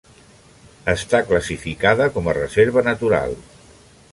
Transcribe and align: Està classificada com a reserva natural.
Està 0.93 1.19
classificada 1.27 2.07
com 2.17 2.31
a 2.33 2.35
reserva 2.39 2.85
natural. 2.89 3.37